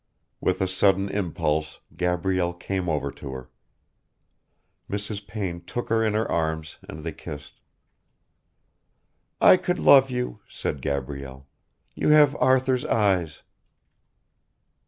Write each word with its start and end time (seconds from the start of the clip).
With 0.39 0.61
a 0.61 0.67
sudden 0.67 1.09
impulse 1.09 1.77
Gabrielle 1.95 2.55
came 2.55 2.89
over 2.89 3.11
to 3.11 3.33
her. 3.33 3.49
Mrs. 4.89 5.27
Payne 5.27 5.61
took 5.61 5.89
her 5.89 6.03
in 6.03 6.15
her 6.15 6.27
arms 6.27 6.79
and 6.89 7.01
they 7.03 7.11
kissed. 7.11 7.61
"I 9.39 9.57
could 9.57 9.77
love 9.77 10.09
you," 10.09 10.39
said 10.49 10.81
Gabrielle. 10.81 11.45
"You 11.93 12.09
have 12.09 12.35
Arthur's 12.37 12.83
eyes...." 12.83 13.43